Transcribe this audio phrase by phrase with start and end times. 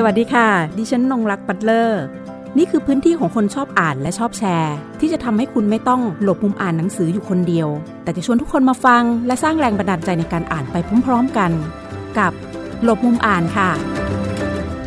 [0.00, 0.48] สวัสดีค่ะ
[0.78, 2.02] ดิฉันนงรักปัตเลอร์
[2.58, 7.68] นี่คือพื้นที่ของคนชอบอ่านและชอบแชร์ ที่จะทำให้คุณไม่ต้องหลบมุมอ่านหนังสืออยู่คนเดียว
[8.04, 11.50] แต่จะชวนทุกคนมาฟัง และสร้างแรงบันดาลใจในการอ่านไปพร้อมๆกัน
[12.18, 12.32] กับ
[12.84, 13.70] หลบมุมอ่านค่ะ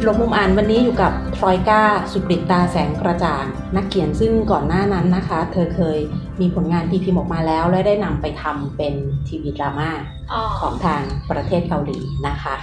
[0.04, 6.00] หลบมุมอ่านวันนี้อยู่กับทรอยกาสุปริตตาแสงกระจ่าง นักเขียนซึ่งก่อนหน้านั้นนะคะ เธอเคย
[6.42, 8.94] มีผลงานทีพิมพ์ออกมาแล้ว และได้นำไปทำเป็น
[9.28, 9.90] ทีวีดราม่า
[10.32, 11.02] อ๋อของทาง
[11.32, 12.56] ประเทศเกาหลีนะคะ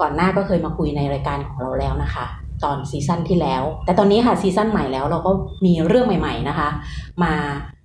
[0.00, 2.26] ก่อนหน้าก็เคยมาคุยในรายการของเราแล้วนะคะ
[2.64, 5.32] ตอนซีซั่นที่แล้ว แต่ตอนนี้ค่ะซีซั่นใหม่แล้วเราก็
[5.66, 6.68] มีเรื่องใหม่ๆนะคะ
[7.22, 7.34] มา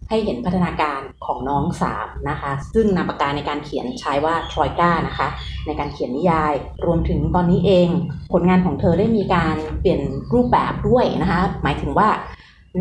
[0.09, 5.27] ให้เห็นพัฒนาการของน้องสามนะคะ ซึ่งนามปากกาในการเขียนใช้ว่าทรอยก้านะคะ
[5.65, 6.53] ในการเขียนนิยาย
[6.85, 7.89] รวมถึงตอนนี้เอง
[8.33, 10.01] ผลงานของเธอได้มีการเปลี่ยน
[10.33, 12.09] รูปแบบด้วยนะคะ หมายถึงว่า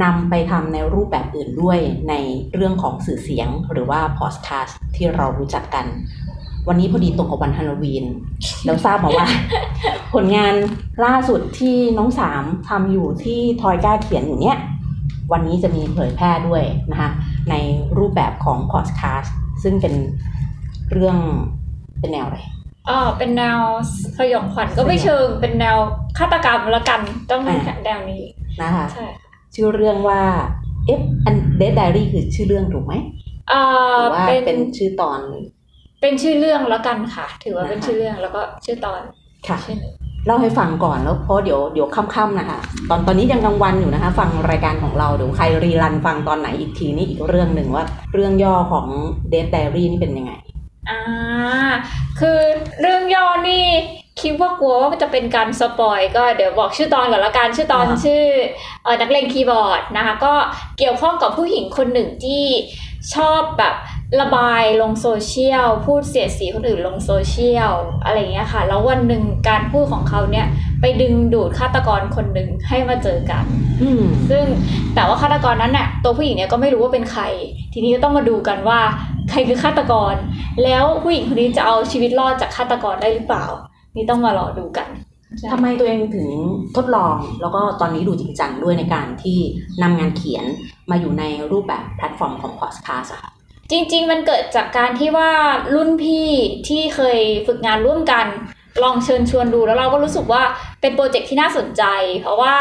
[0.02, 2.14] นำไปทำในรูปแบบอื่นด้วยใน
[2.54, 5.86] เรื่องของสื่อเสียงหรือว่าพอดคาสต์ที่เรารู้จักกัน
[6.68, 8.04] วันนี้พอดีตรงกับวันฮาโลวีน
[8.64, 9.26] แล้วทราบมาว่า
[10.14, 10.54] ผลงาน
[11.04, 14.58] ล่าสุดที่น้องสามทำอยู่ที่ทอยก้าเขียนอยู่เนี้ย
[15.32, 17.10] วันนี้จะมีเผยแพร่ด้วยนะคะ
[17.50, 17.54] ใน
[17.98, 19.94] รูปแบบของพอดคาสต์ซึ่งเป็น
[20.90, 21.16] เรื่อง
[22.00, 22.38] เป็นแนวอะไร
[22.88, 23.58] อ๋อเป็นแนว
[24.18, 25.76] สยองขวัญก็ไม่เชิง เป็นแนว
[26.18, 28.22] ฆาตกรรมละกันต้องเป็นอ่าแนวนี้
[28.62, 29.06] นะคะใช่
[29.54, 30.22] ชื่อเรื่องว่า
[30.86, 32.94] เอ๊ะอันเดดไดรี่คือชื่อเรื่องถูกไหม
[33.48, 33.60] เอ่
[33.94, 35.20] หอรือว่าเป็นเป็นชื่อตอน
[36.00, 39.00] เป็นชื่อเรื่องละกันค่ะ ถือว่าเป็นนะคะชื่อเรื่องแล้วก็ชื่อตอน
[39.48, 39.92] ค่ะชื่อหนึ่ง
[40.26, 42.58] เล่าให้ฟังก่อนแล้วเพราะเดี๋ยวเดี๋ยวค่ำๆนะคะ
[42.90, 48.86] ตอนตอนนี้ยังกลางวันอยู่นะคะ ฟังรายการของเราเดี๋ยวใครรีรันฟังตอนไหนอีกทีนี่อีกเรื่องหนึ่งว่า เรื่องย่อของ
[49.32, 50.32] Dead Diary นี่เป็นยังไง
[50.90, 51.00] อ่า
[52.20, 52.38] คือ
[52.80, 53.64] เรื่องย่อนี่
[54.22, 58.24] คิดว่ากลัวว่ามันจะเป็นการ spoil ก็เดี๋ยวบอกชื่อตอนก่อนละกันชื่อตอนอ่าชื่อ
[58.84, 60.32] เออนักเลงคีย์บอร์ดนะคะ ก็
[60.78, 62.46] เกี่ยวข้องกับผู้หญิงคนหนึ่งที่
[63.14, 63.74] ชอบแบบ
[64.20, 67.72] ระบายลงโซเชียล พูดเสียดสีคนอื่นลงโซเชียล
[68.04, 70.46] อะไรอย่างเงี้ยค่ะ แล้ววันหนึ่งการพูดของเขาเนี่ย
[70.80, 73.44] ไปดึงดูดฆาตกรคนหนึ่งให้มาเจอกัน
[73.82, 74.44] อืมซึ่ง
[74.94, 77.22] แต่ว่าฆาตกรนั้นน่ะตัวผู้หญิงเนี่ยก็ไม่รู้ว่าเป็นใคร
[77.72, 78.80] ทีนี้ก็ต้องมาดูกันว่า
[79.30, 80.14] ใครคือฆาตกร
[80.64, 83.46] แล้วผู้หญิงคนนี้จะเอาชีวิตรอดจากฆาตกรได้หรือเปล่า
[83.96, 84.88] นี่ต้องมารอดูกัน
[85.52, 86.28] ทำไมตัวเองถึง
[86.76, 89.38] ทดลองแล้วก็ตอนนี้ดูจริงจังด้วยในการที่
[89.82, 90.44] นำงานเขียน
[90.90, 93.32] มาอยู่ในรูปแบบแพลตฟอร์มของพอดคาสต์อะค่ะ
[93.70, 95.30] จริง ๆ มันเกิดจากการที่ว่า
[95.74, 96.28] รุ่นพี่
[96.68, 98.26] ที่เคยฝึกงานร่วมกัน
[98.84, 100.42] ลองเชิญชวนดูแล้วเราก็รู้สึกว่า
[100.80, 101.82] เป็นโปรเจกต์ที่น่าสนใจ
[102.22, 102.54] เพราะว่า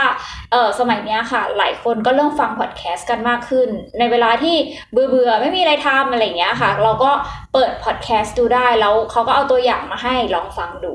[0.51, 3.69] เออสมัยนี้ค่ะ หลายคนก็เริ่มฟังพอดแคสต์กันมากขึ้น
[3.99, 4.55] ในเวลาที่
[4.91, 7.11] เบื่อเบื่อๆไม่มีอะไรทำอะไรอย่างเงี้ยค่ะ เราก็
[7.53, 10.93] เปิดพอดแคสต์ดูได้แล้วเขาก็เอาตัวอย่างมาให้ลองฟังดู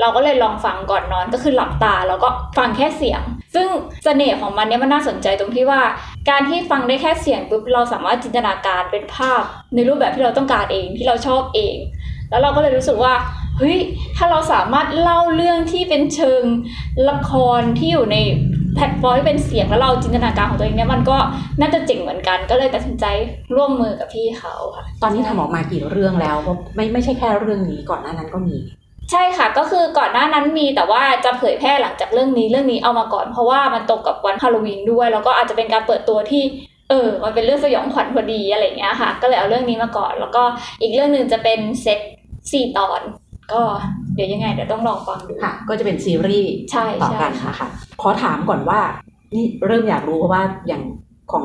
[0.00, 2.28] เราก็เลยลองฟังก่อนนอนก็คือหลับตาแล้วก็
[2.58, 3.22] ฟังแค่เสียง
[3.54, 3.68] ซึ่ง
[4.04, 5.80] เสน่ห์ของมันเนี่ยมันน่าสนใจตรงที่ว่า
[6.30, 9.42] การที่ฟังได้แค่เสียงปุ๊บเราสามารถจินตนาการเป็นภาพ
[9.74, 11.76] ในรูปแบบที่เราต้องการเองที่เราชอบเอง
[12.30, 13.14] แล้วเราก็เลยรู้สึกว่า
[13.58, 13.78] เฮ้ย
[14.16, 16.42] ถ้าเราสามารถเล่าเรื่องที่เป็นเชิง
[17.10, 18.16] ละครที่อยู่ใน
[18.74, 21.16] แพลตฟอร์มที่เป็นเสียงแล้วเราจินตนาการของตัวเองเนี่ยมันก็
[21.60, 23.04] น่าจะเจ๋งเหมือนกัน ก็เลยตัดสินใจ
[23.54, 26.36] ร่วมมือกับพี่เขาค่ะตอนนี้ทำออกมากี่เรื่องแล้ว
[26.74, 28.56] ไม่ไม่ใช่แค่เรื่องนี้ก่อนหน้านั้นก็มี
[29.10, 36.42] ใช่ค่ะก็คือก่อนหน้านั้นมีแต่ว่าจะเผยแพร่หลังจากเรื่องนี้เรื่องนี้เอามาก่อน เพราะว่ามันตรงกับวันฮาโลวีนด้วย แล้วก็อาจจะเป็นการเปิดตัวที่
[36.90, 40.42] เออ มันเป็นเรื่องสยองขวัญพอดีอะไรอย่างเงี้ยค่ะ ก็เลยเอาเรื่องนี้มาก่อน แล้วก็
[40.82, 42.00] อีกเรื่องหนึ่งจะเป็นเซต
[42.52, 43.00] สี่ตอน
[43.52, 43.62] ก็
[44.14, 47.68] เดี๋ยวยังไงเดี๋ยวต้องลองฟังดูค่ะ ก็จะเป็นซีรีส์ใช่ต่อใช่กันค่ะนะคะ
[48.02, 48.80] ขอถามก่อนว่า
[49.34, 50.82] นี่เริ่มอยากรู้เพราะว่าอย่าง
[51.32, 51.44] ของ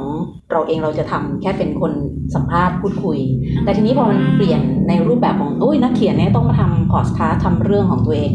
[0.51, 1.91] เราเองเราจะทำแค่เป็นคน
[2.35, 3.19] สัมภาษณ์พูดคุย
[3.63, 8.31] แต่ทีนี้พอมันเปลี่ยนในรูปแบบของโอ้ยนักเขียนเนี่ยต้องมาทำพอดคาสต์ทำเรื่องของตัวเอง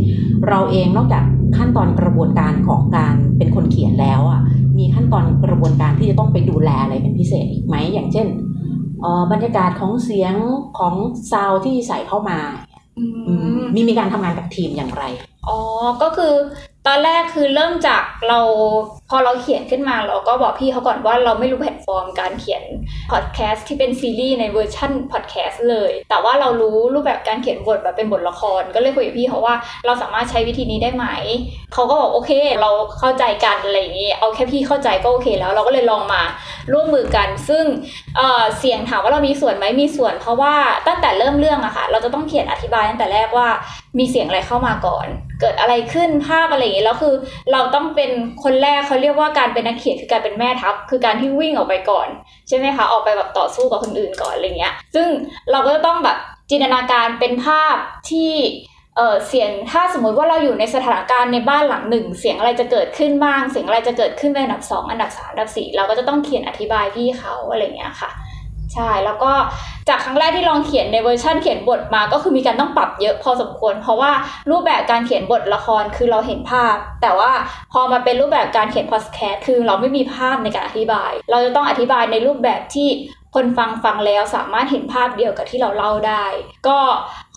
[0.48, 1.24] เราเองนอกจาก
[1.56, 4.40] ขั้นตอนกระบวนการของการเป็นคนเขียนแล้วอะ
[4.78, 8.26] มีขั้นตอนกระบวนการที่จะต้องไปดูแลอะไรเป็นพิเศษอีกไหมอย่างเช่น
[9.00, 10.34] เอ่อบรรยากาศของเสียง
[10.78, 10.94] ของ
[11.30, 12.38] sound ที่ใส่เข้ามา
[12.98, 15.04] อือืมมมีมีการทำงานกับทีมอย่างไร
[15.48, 15.58] อ๋อ
[16.02, 16.34] ก็คือ
[16.88, 18.40] ตอนแรกคือเริ่มจากเรา
[19.10, 22.62] พอเราเขียนขึ้นมาเราก็บอกพี่เขาก่อนว่าเราไม่รู้แพลตฟอร์มการเขียน
[23.12, 29.54] พอดแคสต์ที่เป็นซีรีส์ในเวอร์ชั่นพอดแคสต์เลย แต่ว่าเรารู้รูปแบบการเขียนบทแบบเป็นบทละคร ก็เลยคุยกับพี่เขาว่า
[29.86, 31.06] เราสามารถใช้วิธีนี้ได้ไหม
[31.74, 36.22] เขาก็บอกโอเค เราเข้าใจกันอะไรอย่างนี้เอาแค่พี่เข้าใจก็โอเคแล้ว เราก็เลยลองมา
[36.72, 37.64] ร่วมมือกัน ซึ่ง
[38.16, 40.54] เเสียงถามว่าเรามีส่วนไหมมีส่วน เพราะว่า
[40.86, 43.48] ตั้งแต่เริ่มเรื่องอะค่ะ เราจะต้องเขียนอธิบายตั้งแต่แรกว่า
[43.98, 45.06] มีเสียงอะไรเข้ามาก่อน
[45.44, 47.14] เกิดอะไรขึ้นภาพอะไรอย่างนี้แล้วคือ
[47.52, 48.10] เราต้องเป็น
[48.44, 52.08] คนแรกเขาเรียกว่าการเป็นนักเขียนคือการเป็นแม่ทัพ คือการที่วิ่งออกไปก่อน
[52.48, 55.08] ใช่ไหมคะออกไปแบบต่อสู้กับคนอื่นก่อนอะไรเงี้ย ซึ่ง
[55.50, 56.18] เราก็จะต้องแบบ
[56.50, 57.74] จินตนาการเป็นภาพ
[58.10, 58.32] ที่
[58.96, 68.10] เออเสียงถ้าสมมุติว่าเราอยู่ในสถานการณ์ในบ้านหลังหนึ่ง เสียงอะไรจะเกิดขึ้นบ้าง เสียงอะไรจะเกิดขึ้นเป็นอันดับสองอันดับสามอันดับสี่เราก็จะต้องเขียนอธิบายพี่เขาอะไรเงี้ยค่ะ
[68.74, 69.32] ใช่แล้วก็
[69.88, 74.12] จากครั้งแรกที่ลองเขียนในเวอร์ชันเขียนบทมาก็คือมีการต้องปรับเยอะพอสมควร เพราะว่า
[74.50, 77.32] รูปแบบการเขียนบทละครคือเราเห็นภาพ แต่ว่า
[77.72, 82.88] พอมาเป็นรูปแบบการเขียนพอดแคสต์คือเราไม่มีภาพในการอธิบาย เราจะต้องอธิบายในรูปแบบที่
[83.34, 86.26] คนฟังฟังแล้วสามารถเห็นภาพเดียวกับที่เราเล่าได้
[86.68, 86.78] ก็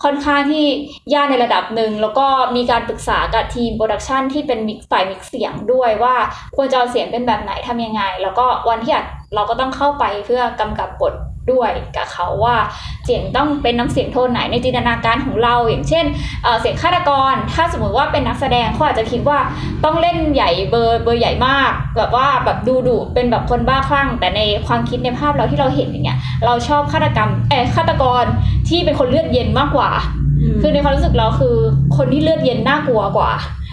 [0.02, 0.66] ค่อนข้างที่
[1.14, 6.14] ยากในระดับหนึ่ง แล้วก็มีการปรึกษากับทีม production ที่เป็น mix ฝ่าย mix เสียงด้วยว่า
[6.56, 9.04] ควรจะเอาเสียงเป็นแบบไหนทำยังไง แล้วก็วันที่อัด
[9.34, 11.14] เราก็ต้องเข้าไปเพื่อกำกับบท
[11.52, 12.56] ด้วยกับเขาว่า
[13.04, 16.04] เสียงต้องเป็นน้ำเสียงโทนไหนในจินตนาการของเรา อย่างเช่น
[16.42, 19.38] เเสียงฆาตกร ถ้าสมมติว่าเป็นนักแสดงเขาอาจจะคิดว่า
[19.84, 28.24] ต้องเล่นใหญ่เบอร์เบอร์ใหญ่มาก แบบว่าแบบดูดุเป็นแบบคนบ้าคลั่ง แต่ในความคิดในภาพเราที่เราเห็นอย่างเงี้ยเราชอบฆาตกรรมเออฆาตกร
[28.68, 29.90] ที่เป็นคนเลือดเย็นมากกว่า
[30.60, 31.56] คือในความรู้สึกเราคือ
[31.96, 33.30] คนที่เลือดเย็นน่ากลัวกว่า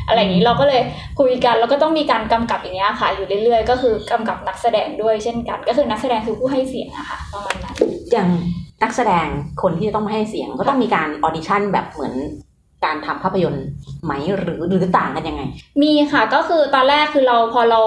[0.08, 0.82] อะไรอย่างนี้เราก็เลย
[1.20, 7.76] คุยกันแล้วก็ต้องมีการกำกับอย่างเงี้ยค่ะ อยู่เรื่อยๆ ก็คือกำกับนักแสดงด้วยเช่นกัน ก็คือนักแสดงคือผู้ให้เสียงอะค่ะประมาณนั้น
[8.12, 8.30] อย่าง
[8.84, 9.28] นักแสดง
[9.62, 12.14] คนที่จะต้องมาให้เสียงก็ต้องมีการ audition แบบเหมือน
[12.86, 13.66] การทำภาพยนตร์
[14.04, 15.42] ไหมหรือหรือต่างกันยังไง
[15.82, 17.82] มีค่ะก็คือตอนแรกคือเราพอเรา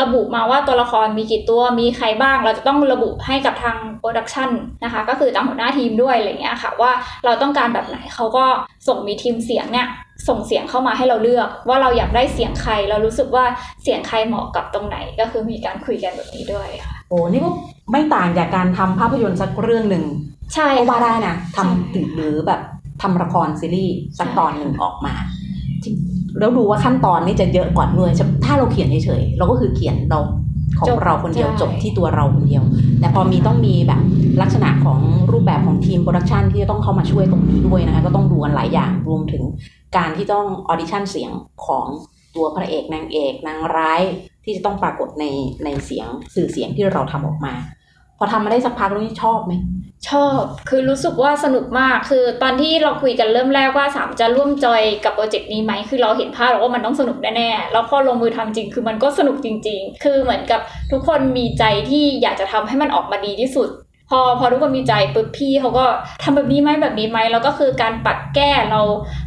[0.00, 4.50] ระบุมาว่าตัวละครมีกี่ตัวมีใครบ้าง เราจะต้องระบุให้กับทาง production
[4.84, 6.92] นะคะก็คือทางหัวหน้าทีมด้วยอะไรเงี้ยค่ะว่า
[7.24, 8.44] เราต้องการแบบไหนเขาก็
[8.88, 9.88] ส่งมีทีมเสียงเนี่ย
[10.28, 13.44] ส่งเสียงเข้ามาให้เราเลือก ว่าเราอยากได้เสียงใคร เรารู้สึกว่า
[13.82, 17.50] เสียงใครเหมาะกับตรงไหนก็คือมีการคุยกันแบบนี้ด้วยค่ะโอ้นี่ก็
[17.92, 20.04] ไม่ต่างจากการทำภาพยนตร์สักเรื่องหนึ่ง
[20.54, 22.60] ใช่ก็ว่าค่ะได้นะทำใช่ถึงหรือแบบ
[23.02, 25.14] ทำละครซีรีส์สักใช่ตอนหนึ่งออกมา
[25.84, 25.94] จริง
[26.38, 28.10] แล้วดูว่าขั้นตอนนี่จะเยอะกว่าด้วย
[28.44, 30.20] ถ้าเราเขียนเฉยๆเราก็คือเขียนเรา
[30.78, 32.62] ของเราคนเดียวจบที่ตัวเราคนเดียว
[33.00, 34.02] แต่พอมีต้องมีแบบ
[34.40, 34.98] ลักษณะของ
[35.32, 39.42] รูปแบบของทีม production ที่จะต้องเข้ามาช่วยตรงนี้ด้วยนะคะก็ต้องดูกันหลายอย่างรวมถึง
[39.96, 41.30] การที่ต้อง audition เสียง
[41.66, 41.86] ของ
[42.36, 44.02] ตัวพระเอกนางเอกนางร้าย
[44.44, 45.24] ที่จะต้องปรากฏใน
[45.64, 47.54] ในเสียงสื่อเสียงที่เราทำออกมา
[48.18, 49.52] พอทำมาได้สักพักแล้วนี่ชอบไหม
[50.10, 60.60] ชอบคือรู้สึกว่าสนุกมากคือตอนที่เราคุยกันเริ่มแรกว่าสามจะร่วม join กับ project นี้ไหมคือเราเห็นภาพแล้วว่ามันต้องสนุกแน่ๆแล้วพอลงมือทำจริงคือมันก็สนุกจริง ๆ คือเหมือนกับ
[60.92, 63.68] ทุกคนมีใจที่อยากจะทำให้มันออกมาดีที่สุด
[64.10, 65.84] พอพอทุกคนมีใจปุ๊บพี่เขาก็
[66.22, 68.80] ทำแบบนี้ไหมแบบนี้ไหมแล้วก็คือการปรับแก้เรา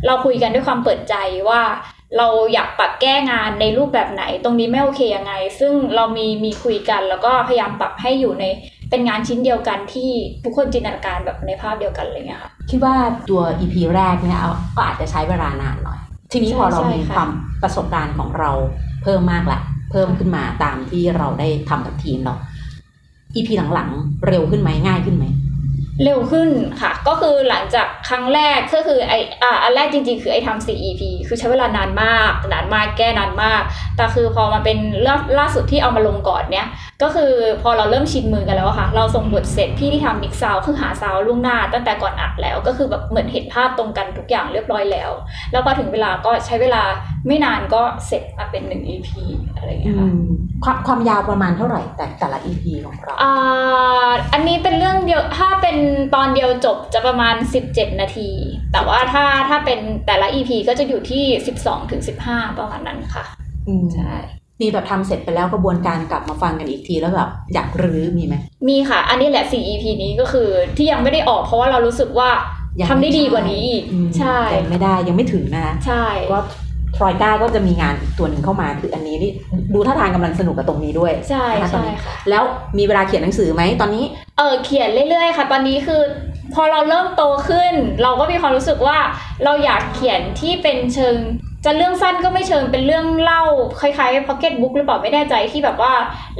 [0.05, 1.15] เราคุยกันด้วยความเปิดใจ
[1.49, 1.61] ว่า
[2.17, 8.45] เราอยากปรับแก้งานในรูปแบบไหน ตรงนี้ไม่โอเคยังไง ซึ่งเรามีมีคุยกันแล้วก็พยายามปรับให้อยู่ใน
[8.89, 10.09] เป็นงานชิ้นเดียวกันที่
[10.43, 12.95] ทุกคนจินตนาการแบบในภาพเดียวกันอะไรเงี้ยค่ะคิดว่า
[13.29, 15.99] ตัว EP แรกเนี่ยเอาก็อาจจะใช้เวลานานหน่อย
[16.31, 17.29] ทีนี้ใช่พอเราใช่มีค่ะความ
[17.63, 18.51] ประสบการณ์ของเรา
[19.03, 19.59] เพิ่มมากละ
[19.91, 22.33] เพิ่มขึ้นมาตามที่เราได้ทำกับทีมเรา
[23.35, 25.25] EP หลังๆ เร็วขึ้นไหมง่ายขึ้นไหม
[26.03, 26.49] เร็วขึ้น
[26.81, 29.13] ค่ะ ก็คือหลังจากครั้งแรกก็คือไอ
[29.43, 33.61] อ่าอันแรกจริงๆ คือไอทำ 4EP คือใช้เวลานานมาก นานมากแก้นานมาก
[33.95, 36.67] แต่คือพอมาเป็นล่าล่าสุดที่เอามาลงก่อนเนี้ย
[37.03, 45.11] ก็คือพอเราเริ่มชินมือกันแล้วอะค่ะ เราส่งบทเสร็จพี่ที่ทำมิกซาวคือหาซาวล่วงหน้า ตั้งแต่ก่อนอัดแล้ว ก็คือแบบเหมือนเห็นภาพตรงกันทุกอย่างเรียบร้อยแล้ว
[45.51, 46.83] แล้วพอถึงเวลาก็ใช้เวลา
[47.27, 49.09] ไม่นานก็เสร็จมาเป็นหนึ่ง EP
[49.55, 50.09] อะไรอย่างเงี้ยค่ะ
[50.63, 55.77] ความความยาวประมาณเท่าไหร่แต่แต่ละ EP ของเราอ่าอันนี้เป็นเรื่องเดียวถ้าเป็น
[56.15, 57.35] ตอนเดียวจบจะประมาณ
[57.69, 58.29] 17 นาที
[58.73, 61.23] แต่ว่าถ้าถ้าเป็นแต่ละ EP ก็จะอยู่ที่
[61.59, 63.25] 12ถึง15 ประมาณนั้นค่ะ
[63.67, 64.13] อืมใช่
[64.61, 68.35] มีแบบทำเสร็จไปแล้วกระบวนการกลับมาฟังกันอีกทีแล้วแบบอยากรื้อมีไหม
[68.67, 72.29] มีค่ะ อันนี้แหละ 4 EP นี้ก็คือที่ยังไม่ได้ออกเพราะว่าเรารู้สึกว่า
[72.79, 76.39] ยังทำได้ไม่ดีใช่กว่านี้อีกอืมใช่ยังไม่ได้ยังไม่ถึงนะคะใช่ก็
[76.97, 79.31] ทรอยก้าก็จะมีงานอีกตัวหนึ่งเข้ามาคืออันนี้นี่
[79.73, 82.43] ดูท่าทางกำลังสนุกกับตรงนี้ด้วยใช่นะคะตอนใช่นี้ค่ะแล้ว
[82.77, 84.05] มีเวลาเขียนหนังสือไหมตอนนี้
[84.37, 86.01] เออเขียนเรื่อยๆค่ะ ตอนนี้คือ
[86.53, 88.97] พอเราเริ่มโตขึ้น เราก็มีความรู้สึกว่า
[89.45, 91.15] เราอยากเขียนที่เป็นเชิง
[91.65, 93.43] จะเรื่องสั้นก็ไม่เชิงเป็นเรื่องเล่า
[93.79, 95.93] คล้ายๆ pocket book หรือเปล่าไม่แน่ใจที่แบบว่า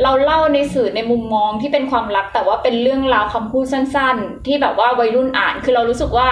[0.04, 6.28] เราเล่าในสื่อในมุมมองที่เป็นความรัก แต่ว่าเป็นเรื่องราวคำพูดสั้น ๆ ที่แบบว่าวัยรุ่นอ่าน คือเรารู้สึกว่า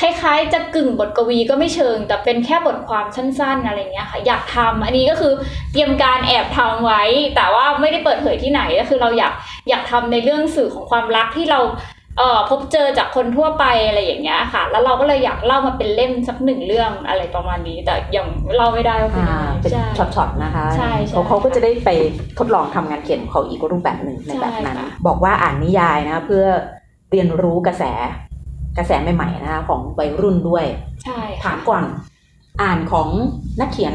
[0.00, 5.32] คล้ายๆ จะกึ่งบทกวีก็ไม่เชิง แต่เป็นแค่บทความสั้นๆอะไรเงี้ยค่ะ อยากทำอันนี้ก็คือ
[5.72, 7.02] เตรียมการแอบทำไว้
[7.36, 9.32] แต่ว่าไม่ได้เปิดเผยที่ไหนก็คือเราอยาก
[9.68, 11.60] อยากทำในเรื่องสื่อของความรักที่เรา
[12.18, 21.90] เอ่อพบเจอจากคนทั่วไปอะไรอย่างเงี้ยค่ะ แล้วเราก็เลยอยากเล่ามาเป็นเล่มสักหนึ่งเรื่องอะไรประมาณนี้ แต่ยังเล่าไม่ได้ว่าเป็นอ่ายังไงเป็นใช่ช็อตๆนะคะใช่ใช่เขาเขาก็จะได้ไป
[22.38, 26.44] ทดลองทำงานเขียนของเขาอีกรูปแบบหนึ่งในใช่แบบนั้นค่ะบอกว่าอ่านนิยายนะเพื่อ
[27.10, 27.84] เรียนรู้กระแส
[28.78, 30.64] กระแสใหม่ๆนะคะของวัยรุ่นด้วย
[31.04, 31.84] ใช่ถามก่อน
[32.62, 33.08] อ่านของ
[33.60, 33.94] นักเขียน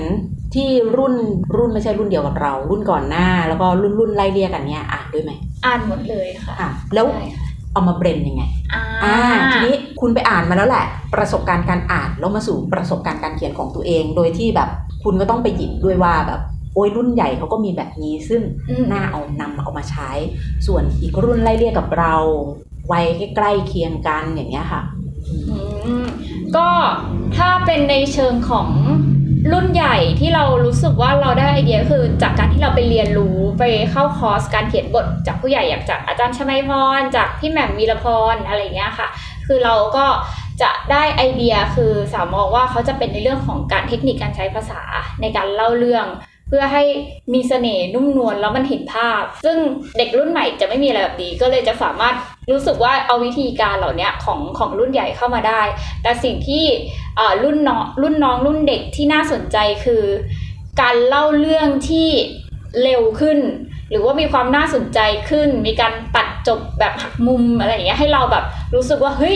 [0.56, 1.16] ที่รุ่น
[1.58, 5.32] รุ่นไม่ใช่รุ่นเดียวกับเรา รุ่นก่อนหน้า แล้วก็รุ่นรุ่นไล่เรียกกันเนี่ยอ่านด้วยไหม
[5.66, 7.47] อ่านหมดเลยค่ะอะแล้วใช่ค่ะ
[7.78, 8.44] เอามาเบรนยังไง
[8.74, 9.18] อ่าอ่า
[9.52, 14.70] ทีนี้คุณไปอ่านมาแล้วแหละ ประสบการณ์การอ่านแล้วมาสู่ประสบการณ์การเขียนของตัวเอง โดยที่แบบ
[15.04, 16.42] คุณก็ต้องไปหยิบด้วยว่าแบบ
[16.74, 20.12] โอ้ยรุ่นใหญ่เขาก็มีแบบนี้ซึ่งอืมน่าเอานำเอามาใช้
[20.68, 22.14] ส่วนอีกรุ่นไล่เรียกกับเรา
[22.92, 23.06] วัย
[23.36, 24.82] ใกล้ๆเคียงกันอย่างเงี้ยค่ะ
[25.50, 25.58] อื
[26.04, 26.06] ม
[26.56, 26.68] ก็
[27.38, 28.70] ถ้าเป็นในเชิงของ
[29.52, 39.08] รุ่นใหญ่ที่เรารู้สึกว่าเราได้ไอเดียคือจากการที่เราไปเรียนรู้ไปเข้าคอร์สการเขียนบทจากผู้ใหญ่อย่างจากอาจารย์ชมัยพรจากพี่แหม่มวีรพรอะไรอย่างเงี้ยค่ะ
[39.48, 40.06] คือเราก็
[40.62, 44.82] จะได้ไอเดียคือสาวมองว่าเขาจะเป็นในเรื่องของการเทคนิคการใช้ภาษา
[45.22, 46.06] ในการเล่าเรื่อง
[46.48, 46.84] เพื่อให้
[47.34, 49.58] มีเสน่ห์นุ่มนวลแล้วมันเห็นภาพ ซึ่ง
[49.98, 52.16] เด็กรุ่นใหม่จะไม่มีอะไรแบบนี้ก็เลยจะสามารถ
[52.52, 55.62] รู้สึกว่าเอาวิธีการเหล่านี้ของของรุ่นใหญ่เข้ามาได้
[56.04, 56.66] แต่สิ่งที่
[57.44, 60.04] รุ่นน้องรุ่นน้องรุ่นเด็กที่น่าสนใจคือ
[60.82, 62.10] การเล่าเรื่องที่
[62.84, 63.40] เร็วขึ้น
[63.90, 65.00] หรือว่ามีความน่าสนใจ
[65.30, 69.36] ขึ้น มีการตัดจบแบบหักมุมอะไรอย่างเงี้ยให้เราแบบรู้สึกว่าเฮ้ย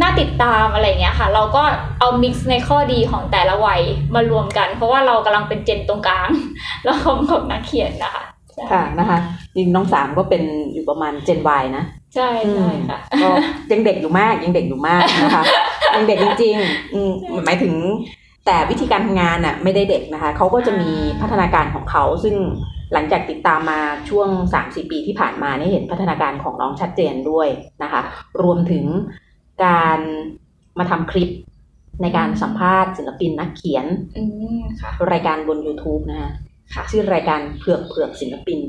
[0.00, 1.62] น่าติดตามอะไรอย่างเงี้ยค่ะ เราก็
[2.00, 3.80] เอา mix ในข้อดีของแต่ละวัย
[4.14, 6.30] มารวมกัน เพราะว่าเรากำลังเป็นเจนตรงกลาง
[6.84, 8.24] แล้วของของนักเขียนนะคะ
[8.72, 9.18] ค่ะนะคะ
[9.54, 11.84] จริงน้องสามก็เป็นอยู่ประมาณ Gen Y นะ
[12.14, 13.28] ใช่ใช่ค่ะก็
[13.70, 15.44] ยังเด็กอยู่มากยังเด็กอยู่มากนะคะ
[15.94, 17.10] ยังเด็กจริงๆอืม
[17.46, 17.74] หมายถึง
[18.46, 22.36] แต่วิธีการทำงานน่ะไม่ได้เด็กนะคะเขาก็จะมีพัฒนาการของเขาซึ่ง
[22.92, 24.28] หลังจากติดตามมาช่วง
[24.60, 27.48] 3-4ปีที่ผ่านมานี่เห็นพัฒนาการของน้องชัดเจนด้วย
[27.82, 28.00] นะคะ
[28.42, 28.84] รวมถึง
[29.62, 29.98] การ
[30.78, 31.30] มาทำคลิป
[32.02, 34.22] ในการสัมภาษณ์ศิลปินนักเขียนอื
[34.58, 36.30] มค่ะรายการบน YouTube นะคะ
[36.74, 38.60] ค่ะชื่อรายการเผือกเผือกศิลปิน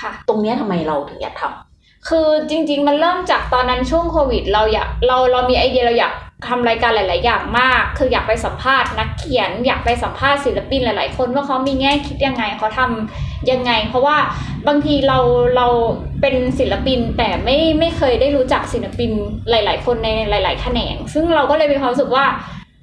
[0.00, 6.12] ค่ะ ตรงเนี้ยทำไมเราถึงอยากทำคือจริง ๆ มันเริ่มจากตอนนั้นช่วงโควิด เราอยากเราเรามีไอเดียเราอยาก
[6.48, 14.16] ทำรายการหลาย ๆ อย่างมาก คืออยากไปสัมภาษณ์นักเขียน อยากไปสัมภาษณ์ศิลปินหลาย ๆ คนว่าเขามีแง่คิดยังไงเขาทำยังไง เพราะว่า
[14.68, 15.18] บางทีเรา
[15.56, 15.66] เรา
[16.20, 19.10] เป็นศิลปินแต่ไม่ไม่เคยได้รู้จักศิลปิน
[19.50, 22.26] หลาย ๆ คนในหลาย ๆ แขนง ซึ่งเราก็เลยมีความรู้สึกว่า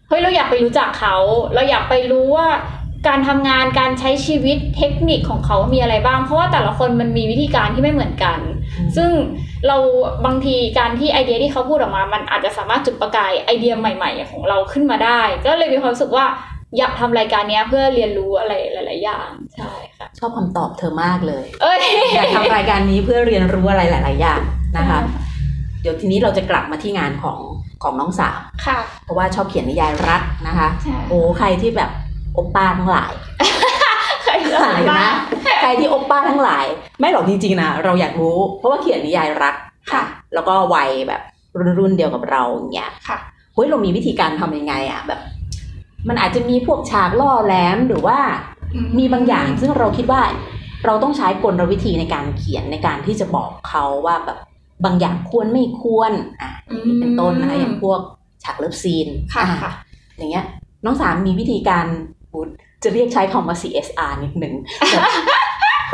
[0.08, 1.16] เฮ้ยเราอยากไปรู้จักเขา
[1.54, 2.48] เราอยากไปรู้ว่า
[3.08, 8.40] การทำงานการใช้ชีวิตเทคนิคของเขามีอะไรบ้าง เพราะว่าแต่ละคนมันมีวิธีการที่ไม่เหมือนกัน
[8.98, 9.12] ซึ่ง
[9.68, 9.78] เรา
[10.26, 16.26] บางทีการที่ไอเดียที่เขาพูดออกมา มันอาจจะสามารถจุดประกายไอเดียใหม่ ๆ ของเราขึ้นมาได้ ก็เลยมีความรู้สึกว่า
[16.78, 21.80] อยากทำรายการเนี้ยเพื่อเรียนรู้อะไรหลาย ๆ อย่างใช่ค่ะชอบคำตอบเธอมากเลยเอ้ย
[22.16, 24.42] อยากทำรายการนี้เพื่อเรียนรู้อะไรหลาย ๆ อย่าง
[24.78, 25.00] นะคะ
[25.82, 27.40] เดี๋ยวทีนี้เราจะกลับมาที่งานของ
[27.84, 31.90] ของน้องสาวค่ะ เพราะว่าชอบเขียนนิยายรักนะคะใช่โอ้ใครที่แบบ
[32.34, 33.12] โอปป้าทั้งหลาย
[34.24, 35.04] เคยหายนะ
[35.62, 36.66] ใครที่โอปป้าทั้งหลาย
[37.00, 39.56] ไม่หรอกจริงๆนะเราอยากรู้ เพราะว่าเขียนนิยายรัก
[39.92, 41.22] ค่ะ แล้วก็วัยแบบ
[41.80, 43.18] รุ่นๆเดียวกับเราอย่างเงี้ยค่ะ
[43.54, 45.20] เฮ้ยเรามีวิธีการทำยังไงอะแบบ
[46.08, 48.18] มันอาจจะมีพวกฉากล่อแหลมหรือว่า
[48.98, 50.22] มีบางอย่างซึ่งเราคิดว่า
[50.86, 54.38] เราต้องใช้กลวิธีในการเขียนในการที่จะบอกเขาว่าแบบ
[54.86, 56.12] บางอย่างควรไม่ควร
[56.42, 58.00] อะอย่างนี้เป็นต้นนะคะอย่างพวก
[58.44, 59.72] ฉาก love sceneค่ะอะค่ะ
[60.18, 60.46] อย่างเงี้ย
[60.86, 61.86] น้องสามมีวิธีการ
[62.34, 62.50] อุ๊ย
[62.84, 64.54] จะเรียกใช้คำว่า CSR นิดหนึ่ง
[64.92, 65.02] แบบ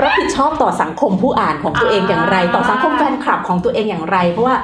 [0.03, 4.55] รับผิดชอบต่อสังคมผู้อ่านของตัวเองอย่างไร ต่อสังคมแฟนคลับของตัวเองอย่างไร เพราะว่า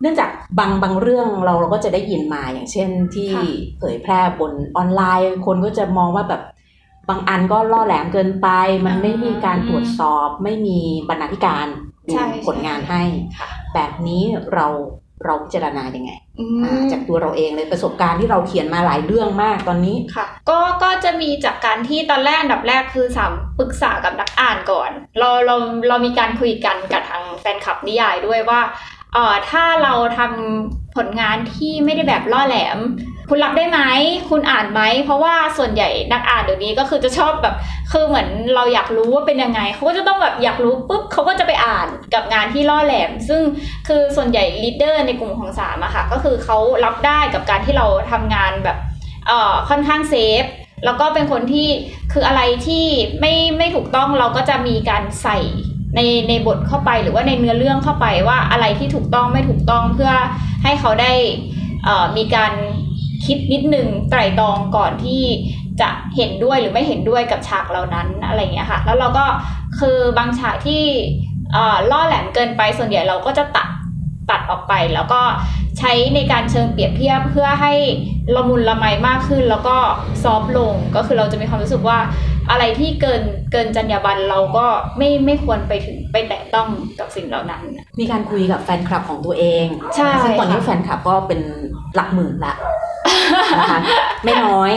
[0.00, 3.44] เนื่องจากบางบางเรื่องเราเราก็จะได้ยินมาอย่างเช่นที่ค่ะ
[3.78, 6.42] เผยแพร่บนออนไลน์ คนก็จะมองว่าแบบ
[7.08, 8.48] บางอันก็ล่อแหลมเกินไป
[8.86, 11.66] มันไม่มีการตรวจสอบ ไม่มีบรรณาธิการ
[12.06, 13.02] ดูใช่ผลงานให้
[13.38, 14.22] ค่ะแบบนี้
[14.54, 14.66] เรา
[15.24, 16.10] เราพิจารณายังไง
[16.40, 25.56] อือ่ามจากตัวเราเองเลยประสบการณ์ที่เราเขียนมาหลายเรื่องมากตอนนี้ค่ะ ก็ก็จะมีจากการที่ตอนแรกอันดับแรกคือสามปรึกษากับนักอ่านก่อน เราเรา
[25.88, 28.60] เรามีการคุยกันกับทางแฟนคลับนิยายด้วยว่า
[29.14, 32.78] เอ่อถ้าเราทำผลงานที่ไม่ได้แบบล่อแหลม
[33.28, 33.80] คุณรับได้ไหม
[34.30, 37.54] คุณอ่านไหม เพราะว่าส่วนใหญ่นักอ่านเดี๋ยวนี้ก็คือจะชอบแบบ
[37.92, 43.42] คือเหมือนเราอยากรู้ว่าเป็นยังไง เขาก็จะต้องแบบอยากรู้ปุ๊บเขาก็จะไปอ่านกับงานที่ล่อแหลม ซึ่ง
[43.88, 48.78] คือส่วนใหญ่ reader ในกลุ่มของสามอะค่ะ ก็คือเขารับได้กับการที่เราทำงานแบบ
[49.26, 50.44] เอ่อค่อนข้าง safe
[50.84, 51.68] แล้วก็เป็นคนที่
[52.12, 52.86] คืออะไรที่
[53.20, 55.38] ไม่ไม่ถูกต้องเราก็จะมีการใส่
[55.96, 60.12] ในในบทเข้าไปหรือว่าในเนื้อเรื่องเข้าไปว่าอะไรที่ถูกต้องไม่ถูกต้องเพื่อ
[60.62, 61.12] ให้เขาได้
[61.84, 62.52] เอ่อมีการ
[63.26, 65.22] คิดนิดนึงไตร่ตรองก่อนที่
[65.80, 69.26] จะเห็นด้วยหรือไม่เห็นด้วยกับฉากเหล่านั้นอะไรอย่างเงี้ยค่ะ แล้วเราก็
[69.80, 70.82] คือบางฉากที่
[71.52, 73.68] เอ่อล่อแหลมเกินไปส่วนใหญ่เราก็จะตัด
[74.30, 75.20] ตัดออกไป แล้วก็
[75.78, 77.72] ใช้ในการเชิงเปรียบเทียบเพื่อให้
[78.34, 79.76] ละมุนละไมมากขึ้น แล้วก็
[80.22, 81.98] ซอฟต์ลงก็คือเราจะมีความรู้สึกว่า
[82.50, 83.22] อะไรที่เกิน
[83.52, 87.62] เกินจรรยาบรรณเราก็ไม่ไม่ควรไปถึงไปแตะต้องกับสิ่งเหล่านั้น
[88.00, 91.40] มีการคุยกับแฟนคลับของตัวเองใช่ซึ่งตอนนี้ค่ะแฟนคลับก็เป็น
[91.94, 92.54] หลักหมื่นละ
[93.58, 93.80] นะคะ
[94.24, 94.72] ไม่น้อย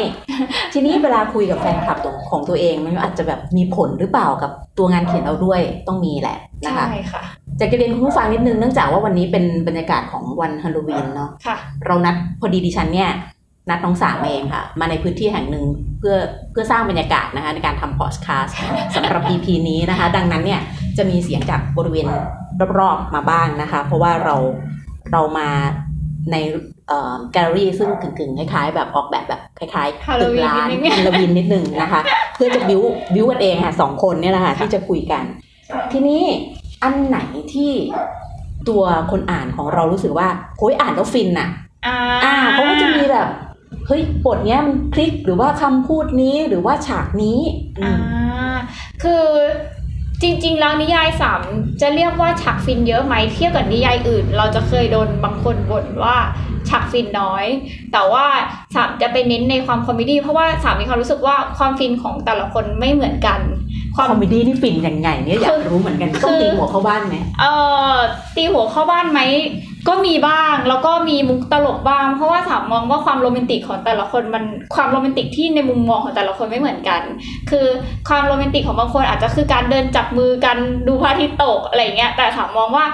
[0.74, 7.24] ทีนี้เวลาคุยกับแฟนคลับตัวของตัวเองมันก็อาจจะแบบมีผลหรือเปล่ากับตัวงานเขียนเราด้วยต้องมีแหละนะคะใช่ค่ะ
[7.60, 13.10] จะเรียนคุณผู้ฟังนิดนึงเนื่องจากว่าวันนี้เป็นบรรยากาศของวันฮาโลวีนเนาะค่ะเรานัดพอดีดิฉันเนี่ย
[13.70, 15.66] นัดน้องสามเองค่ะ มาในพื้นที่แห่งหนึ่ง
[16.00, 16.16] เพื่อ
[16.52, 18.56] เพื่อสร้างบรรยากาศนะคะในการทำพอดแคสต์
[18.96, 20.62] สำหรับ EP นี้นะคะ ดังนั้นเนี่ย
[20.98, 22.08] จะมีเสียงจากบริเวณ
[22.80, 24.36] รอบๆมาบ้างนะคะ เพราะว่าเรา
[25.12, 25.50] เรามา
[26.32, 26.36] ใน
[27.34, 32.02] แกลเลอรี่ซึ่งกึ่งๆคล้ายๆ แบบออกแบบแบบคล้ายๆตึกร้าน Halloween นิดนึงฮาโลวีนนิดนึงนะคะ
[32.36, 32.82] เพื่อจะบิว
[33.14, 35.24] บิวกันเองค่ะสองคนเนี่ยแหละค่ะที่จะคุยกัน
[35.92, 36.24] ทีนี้
[36.84, 37.20] อันไหน
[37.54, 37.72] ที่
[38.70, 40.28] ตัวคนอ่านของเรารู้สึกว่า
[40.60, 41.50] โอ้ยอ่านแล้วฟินอะ
[41.86, 43.28] อ่าอ่าเขาก็จะมีแบบ
[43.88, 47.40] เฮ้ยบทเนี้ยมันคลิกหรือว่าคำพูดนี้หรือว่าฉากนี้
[47.80, 47.96] อือ่า
[48.54, 48.56] ม
[49.04, 49.24] คือ
[50.22, 51.42] จริงๆ แล้วนิยายสาม
[51.82, 56.18] จะเรียกว่าฉากฟินเยอะไหมเทียบกับนิยายอื่น เราจะเคยโดนบางคนบ่นว่า
[56.72, 57.46] ฉากฟินน้อย
[57.94, 58.26] แต่ว่า
[58.76, 63.40] สามจะไปเน้นในความ comedy เพราะว่าสามมีความรู้สึกว่าความฟินของแต่ละคนไม่เหมือนกัน
[63.96, 67.54] ความ comedy นี่ฟินยังไงเนี่ยอยากรู้เหมือนกันคือต้องตีหัวเข้าบ้านไหมเอ่
[67.94, 67.96] อ
[68.36, 69.22] ตีหัวเข้าบ้านไหม
[69.88, 74.44] ก็มีบ้างแล้วก็มีมุกตลกบ้าง เพราะว่าสามมองว่าความโรแมนติกของแต่ละคนมัน
[74.76, 77.02] ความโรแมนติกที่ในมุมมองของแต่ละคนไม่เหมือนกัน
[77.50, 77.66] คือ
[78.10, 82.86] ความโรแมนติกของบางคนอาจจะคือการเดินจับมือกันดูพระอาทิตย์ตกอะไรอย่างเงี้ยแต่สามมองว่า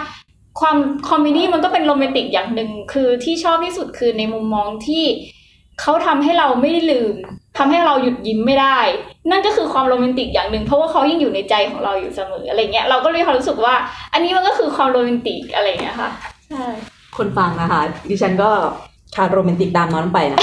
[0.59, 0.77] ความ
[1.09, 5.03] comedy มันก็เป็นโรแมนติกอย่างหนึ่งคือที่ชอบที่สุดคือในมุมมองที่
[5.81, 7.13] เขาทำให้เราไม่ได้ลืม
[7.57, 8.79] ทำให้เราหยุดยิ้มไม่ได้
[9.31, 13.75] นั่นก็คือความโรแมนติกอย่างหนึ่งเพราะว่าเขายังอยู่ในใจของเราอยู่เสมออะไรเงี้ยเราก็เลยความรู้สึกว่า
[14.13, 16.11] อันนี้มันก็คือความโรแมนติกอะไรเงี้ยค่ะ
[16.49, 16.65] ใช่
[17.17, 18.49] คนฟังนะคะดิฉันก็
[19.15, 20.41] ขาโรแมนติกตามน้องไปนะ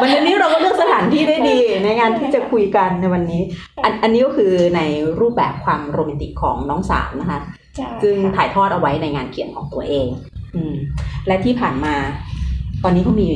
[0.00, 3.42] วันนี้เราก็เลือกสถานที่ได้ดีในงานที่จะคุยกันในวันนี้
[3.84, 4.80] อันอันนี้ก็คือใน
[5.20, 7.40] รูปแบบความโรแมนติกของน้องสามนะคะ
[8.02, 10.06] ซึ่งถ่ายทอดเอาไว้ในงานเขียนของตัวเอง
[10.54, 10.74] อืม
[11.26, 11.94] และที่ผ่านมา
[12.82, 13.28] ตอนนี้เขามี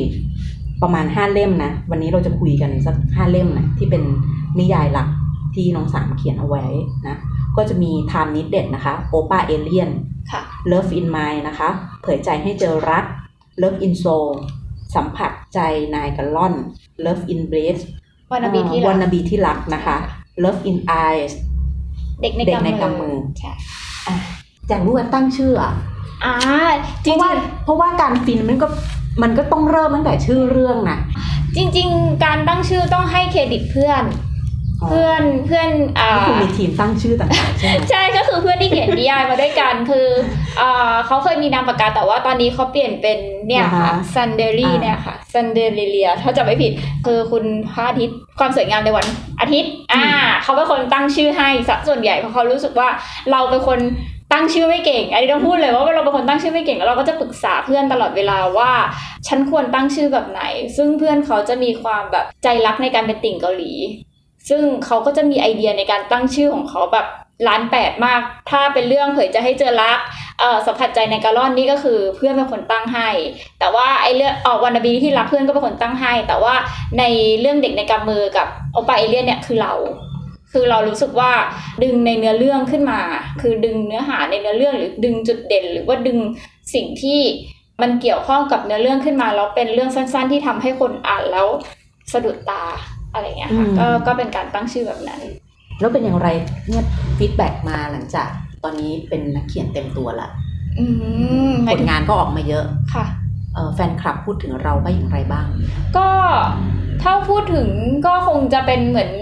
[0.83, 4.03] ประมาณห้าเล่มนะ วันนี้เราจะคุยกันสักห้าเล่มนะที่เป็น
[4.59, 5.09] นิยายหลัก
[5.55, 6.65] ที่น้องสามเขียนเอาไว้
[7.07, 7.17] นะ
[7.57, 9.91] ก็จะมี Time Needed นะคะ Opa Alien
[10.31, 11.69] ค่ะ Love in Mind นะคะ
[12.03, 13.05] เผยใจให้เจอรัก
[13.63, 14.29] Love in Soul
[14.95, 15.59] สัมผัสใจ
[15.95, 16.55] นายกันล่อน
[17.05, 17.83] Love in Breath
[18.31, 19.97] วานาบีที่วันรันากบีที่รักนะคะ
[20.45, 21.33] Love in Eyes
[22.21, 23.53] เด็กในเด็กในกำมือใช่
[24.69, 25.73] อยากรู้ว่าตั้งชื่ออะ
[26.25, 26.35] อ่า
[27.03, 27.31] เพจริงราะว่า
[27.65, 28.67] เพราะว่าการฟินมันก็
[29.23, 34.03] มันก็ต้องเริ่มตั้งแต่ชื่อเรื่องนะๆจริง ๆ การตั้งชื่อต้องให้เครดิตเพื่อน
[34.89, 40.07] เพื่อนเพื่อนอ่านี่คือมีทีมตั้งชื่อต่างๆใช่ไหมใช่ก็คือเพื่อนที่เขียนนิยายมาด้วยกันคือ
[40.61, 43.19] อ่าเขาเคยมีนามปากกาแต่ว่าตอนนี้เขาเปลี่ยนเป็น
[43.49, 46.73] เนี่ยค่ะซันเดอรี่เนี่ยค่ะซันเดอริเลียถ้าจะไม่ผิด
[47.07, 49.07] คือคุณพระอาทิตย์ความสวยงามในวัน
[49.41, 50.05] อาทิตย์ อ่า
[50.43, 52.89] เขาเป็นคนตั้งชื่อให้ซะส่วนใหญ่เพราะเขารู้สึกว่า
[53.31, 53.81] เราเป็นคน
[54.33, 58.73] ตั้งชื่อไม่เก่ง อันนี้ต้องพูดเลยว่าเราเป็นคนตั้งชื่อไม่เก่งแล้วเราก็จะปรึกษาเพื่อนตลอดเวลาว่า
[59.27, 60.43] ฉันควรตั้งชื่อแบบไหน
[60.77, 63.73] ซึ่งเพื่อนเขาจะมีความแบบใจรักในการเป็นติ่งเกาหลี
[64.49, 67.07] ซึ่งเขาก็จะมีไอเดียในการตั้งชื่อของเขาแบบ
[67.49, 69.99] ล้านแปดมาก ถ้าเป็นเรื่องเผยจะให้เจอรัก
[70.41, 73.09] เอ่อสัมผัสใจในกาลอนนี่ก็คือเพื่อนเป็นคนตั้งให้
[73.59, 76.55] แต่ว่าไอเรื่องออกวันนาบีที่รักเพื่อนก็เป็นคนตั้งให้ แต่ว่า
[76.99, 77.05] ใน
[77.41, 79.75] เรื่องเด็กในกำมือกับโอปาเอเลียนเนี่ยคือเรา
[80.53, 81.33] คือเรารู้สึกว่า
[81.83, 83.01] ดึงในเนื้อเรื่องขึ้นมา
[83.41, 86.19] คือดึงเนื้อหาในเนื้อเรื่องหรือดึงจุดเด่น หรือว่าดึง
[86.75, 87.21] สิ่งที่
[87.83, 91.47] มันเกี่ยวข้องกับเนื้อเรื่องขึ้นมาแล้วเป็นเรื่องสั้น ๆ ที่ทำให้คนอ่านแล้ว
[92.13, 92.65] สะดุดตา
[93.15, 95.21] อะไรเงี้ยค่ะก็ก็เป็นการตั้งชื่อแบบนั้น
[95.81, 96.29] แล้วเป็นอย่างไร
[96.69, 96.85] เนี่ย
[97.19, 98.29] feedback มาหลังจาก
[98.65, 100.29] ตอนนี้เป็นนักเขียนเต็มตัวละ
[100.79, 100.85] อื
[101.51, 103.05] มหมายถึงผลงานก็ออกมาเยอะค่ะ
[103.55, 105.47] เอ่อแฟนคลับพูดถึงเราว่าอย่างไรบ้าง
[105.97, 106.09] ก็
[107.03, 107.69] ถ้าพูดถึง
[108.07, 109.13] ก็คงจะเป็นเหมือน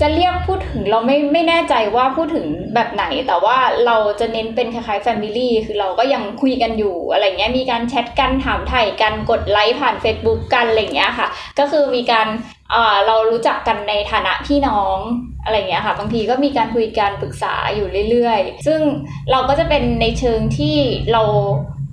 [0.00, 12.26] จะเรียกพูดถึงเราไม่ไม่แน่ใจว่าพูดถึงแบบไหน แต่ว่าเราจะเน้นเป็นคล้ายๆ family คือเราก็ยังคุยกันอยู่อะไรเงี้ยมีการแชทกันถามไถ่กันกดไลค์ผ่าน Facebook กันอะไรเงี้ยค่ะ ก็คือมีการ
[12.74, 14.98] เอ่อเรารู้จักกันในฐานะพี่น้อง
[15.44, 18.80] อะไรเงี้ยค่ะ บางทีก็มีการคุยกันปรึกษาอยู่เรื่อยๆ ซึ่ง
[19.30, 20.76] เราก็จะเป็นในเชิงที่
[21.12, 21.22] เรา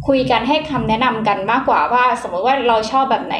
[0.07, 3.37] คุยกันให้คำแนะนำกันมากกว่าว่า สมมติว่าเราชอบแบบไหน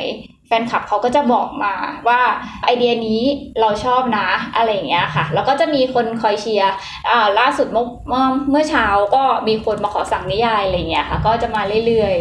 [0.47, 1.73] แฟนคลับเขาก็จะบอกมา
[2.08, 2.21] ว่า
[2.63, 3.21] ไอเดียนี้
[3.62, 6.73] เราชอบนะอะไรอย่างเงี้ยค่ะ แล้วก็จะมีคนคอยเชียร์
[7.10, 12.15] อ่าล่าสุดเมื่อเมื่อเมื่อเช้าก็มีคนมาขอสั่งนิยายอะไรอย่างเงี้ยค่ะ ก็จะมาเรื่อย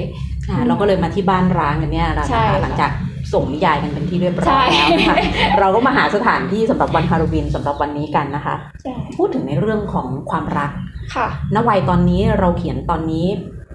[0.48, 2.90] อ่าเราก็เลยมาที่บ้านร้างกันเนี่ยแหละใช่นะคะค่ะหลังจาก
[3.32, 5.16] ส่งนิยายกันเป็นที่เรียบร้ใช่อยแล้วนะคะ
[5.60, 10.70] เราก็มาหาสถานที่สำหรับวันฮาโลวีนสำหรับวันนี้กันนะคะๆใช่พูดถึงในเรื่องของความรัก
[11.14, 13.26] ค่ะณวัยตอนนี้เราเขียนตอนนี้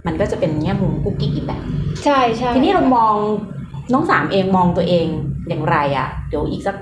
[0.05, 1.63] มันก็จะเป็นแง่มุมกุ๊กกิ๊กอีกแบบ
[2.03, 3.15] ใช่ใช่ทีนี้เรามอง
[3.93, 5.07] น้องสามเองมองตัวเอง
[5.47, 6.75] อย่างไรอะ่ะ เดี๋ยวอีกสัก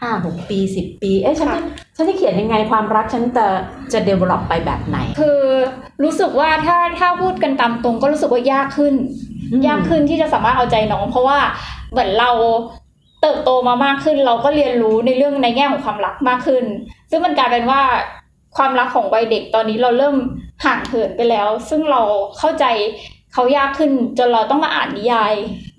[0.00, 1.60] ห้าหกปีสิบปี เอ๊ะฉันจะ
[1.96, 3.46] ฉันจะเขียนยังไงความรักฉันจะ
[3.92, 5.40] จะ develop ไปแบบไหน คือ
[6.04, 8.94] รู้สึกว่าถ้าถ้าพูดกันตามตรงก็รู้สึกว่ายากขึ้น
[9.52, 11.38] อืมยากขึ้นที่จะสามารถเอาใจน้อง เพราะว่า
[11.90, 12.30] เหมือนเรา
[13.20, 16.64] เติบโตมามากขึ้น เราก็เรียนรู้ในเรื่องในแง่ของความรักมากขึ้น
[17.10, 17.82] ซึ่งมันกลายเป็นว่า
[18.56, 20.16] ความรักของวัยเด็กตอนนี้เราเริ่ม
[20.64, 22.02] ห่างเหินไปแล้ว ซึ่งเรา
[22.38, 22.64] เข้าใจ
[23.34, 25.34] เขายากขึ้นจนเราต้องมาอ่านนิยาย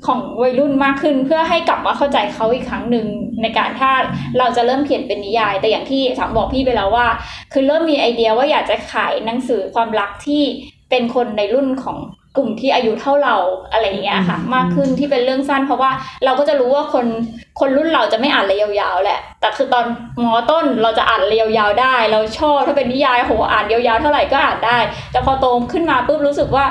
[0.06, 3.08] ของวัยรุ่นมากขึ้น เพื่อให้กลับมาเข้าใจเขาอีกครั้งหนึ่ง
[3.42, 3.92] ในการถ้า
[4.38, 7.08] เราจะเริ่มเขียนเป็นนิยาย แต่อย่างที่สามบอกพี่ไปแล้วว่า
[7.54, 10.44] คือเริ่มมีไอเดียว่าอยากจะขายหนังสือความรักที่
[10.90, 11.98] เป็นคนในรุ่นของ
[12.38, 13.36] กลุ่มที่อายุเท่าเรา
[13.72, 15.92] อะไรอย่างเงี้ยค่ะอืมมากขึ้นที่เป็นเรื่องสั้น เพราะว่า
[16.26, 17.06] เราก็จะรู้ว่าคน
[17.60, 19.86] คนรุ่นเราจะไม่อ่านเลยยาวๆแหละ แต่คือตอน
[20.24, 24.78] มอต้นเราจะอ่านเลยยาวๆได้ เราชอบถ้าเป็นนิยายโหอ่านยาวๆเท่าไหร่ก็อ่านได้
[25.12, 26.66] แต่พอโตขึ้นมาปุ๊บรู้สึกว่า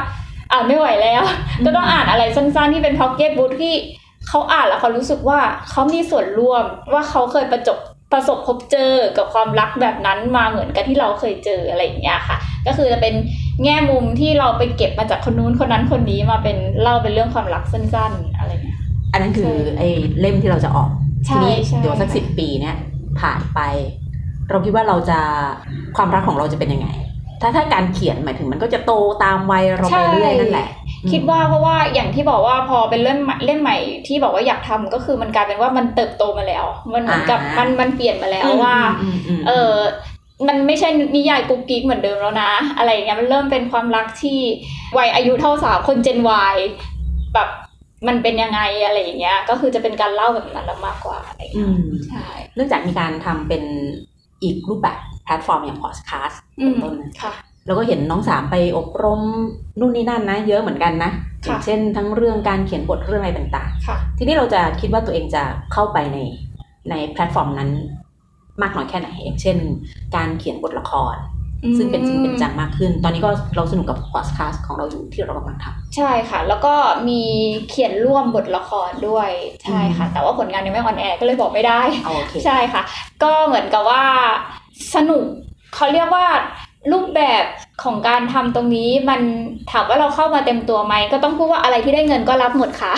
[0.53, 1.23] อ่านไม่ไหวแล้ว
[1.64, 3.75] ก็ต้องอ่านอะไรสั้นๆที่เป็นพ็อกเก็ตบุ๊กที่
[4.29, 7.79] เขาอ่านแล้วเขารู้สึกว่าเขามีส่วนร่วมว่าเขาเคยประจบ
[8.12, 13.14] ประสบพบเจอกับความรักแบบนั้นมาเหมือนกันที่เราเคยเจออะไรอย่างเงี้ยค่ะ ก็คือจะเป็น
[13.64, 18.79] แง่มุมที่เราไปเก็บมาจากคนนู้นคนนั้นคนนี้มาเป็นเล่าเป็นเรื่องความรักสั้น ๆ อะไรเงี้ย
[19.12, 19.88] อันนั้นคือใช่ไอ้
[20.20, 20.90] เล่มที่เราจะออก
[21.27, 22.77] ใช่ทีนี้ใช่เดี๋ยวสักสิบปีเนี่ย
[23.20, 23.61] ผ่านไป
[24.51, 25.18] เราคิดว่าเราจะ
[25.96, 26.88] ความรักของเราจะเป็นยังไง
[27.42, 28.92] ถ้าถ้าการเขียนหมายถึงมันก็จะโต
[29.25, 30.68] ตามวัยเราไปเรื่อยนั่นแหละ
[31.12, 39.75] คิดว่าเพราะว่าอย่างที่บอกว่าพอเป็นเล่มใหม่เล่มใหม่ที่บอกว่าอยากทำก็คือมันกลายเป็นว่ามันเติบโตมาแล้ว มันเหมือนกับอ่ามัมันมันมันเปลี่ยนมาแล้วอืมว่าอืมอืมเออ
[40.48, 44.40] มันไม่ใช่นิยายกุ๊กกิ๊กเหมือนเดิมแล้วนะ อะไรอย่างเงี้ยมันเริ่มเป็นความรักที่
[44.98, 46.56] วัยอายุเท่าสาวคน Gen Y
[47.35, 47.48] แบบ
[48.09, 53.62] มันเป็นยังไงอะไรอย่างเงี้ย ก็คือจะเป็นการเล่าแบบนั้นแล้วมากกว่าอะไรอย่างเงี้ยมใช่เนื่องจากมีการทำเป็น
[54.42, 57.33] อีกรูปแบบแพลตฟอร์มอย่างพอดคาสต์อืมต้นนะค่ะ
[57.66, 59.20] แล้วก็เห็นน้องสามไปอบรม
[59.79, 66.18] นู่นนี่นั่นนะ เยอะเหมือนกันนะค่ะย่างเช่นทั้งเรื่องการเขียนบทเรื่องอะไรต่างๆค่ะทีนี้เราจะคิดว่าตัวเองจะเข้าไปใน
[66.90, 67.70] ในแพลตฟอร์มนั้น
[68.62, 69.57] มากน้อยแค่ไหนอย่างเช่น
[70.14, 71.16] การเขียนบทละคร
[71.77, 76.75] ซึ่งเป็นจริงเป็นจังมากขึ้น ตอนนี้ก็เราสนุกกับพอดคาสต์ของเราอยู่ที่เรากำลังทำใช่ค่ะ แล้วก็
[77.09, 77.23] มี
[77.68, 79.31] เขียนร่วมบทละครด้วย
[79.64, 82.83] ใช่ค่ะ แต่ว่าผลงานยังไม่ on air ก็เลยบอกไม่ได้เอาโอเคใช่ค่ะ
[83.23, 84.05] ก็เหมือนกับว่า
[84.94, 85.25] สนุก
[85.75, 86.27] เขาเรียกว่า
[86.92, 87.44] รูปแบบ
[87.85, 89.20] ของการทำตรงนี้มัน
[89.70, 92.92] ถามว่าเราเข้ามาเต็มตัวไหมก็ต้องพูดว่าอะไรที่ได้เงินก็รับหมดค่ะ